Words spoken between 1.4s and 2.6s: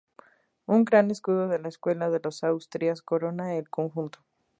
de la casa de los